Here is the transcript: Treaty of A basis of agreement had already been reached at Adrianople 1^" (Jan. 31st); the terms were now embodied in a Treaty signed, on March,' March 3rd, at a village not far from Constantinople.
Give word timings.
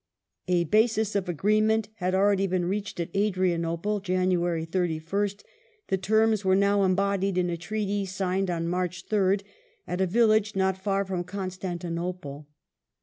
Treaty 0.47 0.63
of 0.63 0.67
A 0.67 0.69
basis 0.71 1.15
of 1.15 1.29
agreement 1.29 1.89
had 1.97 2.15
already 2.15 2.47
been 2.47 2.65
reached 2.65 2.99
at 2.99 3.13
Adrianople 3.15 3.99
1^" 4.01 4.03
(Jan. 4.05 4.29
31st); 4.31 5.43
the 5.89 5.97
terms 5.99 6.43
were 6.43 6.55
now 6.55 6.81
embodied 6.83 7.37
in 7.37 7.51
a 7.51 7.55
Treaty 7.55 8.07
signed, 8.07 8.49
on 8.49 8.67
March,' 8.67 9.03
March 9.11 9.41
3rd, 9.43 9.43
at 9.85 10.01
a 10.01 10.07
village 10.07 10.55
not 10.55 10.75
far 10.79 11.05
from 11.05 11.23
Constantinople. 11.23 12.47